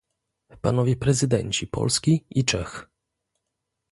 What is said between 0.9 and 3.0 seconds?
prezydenci Polski i Czech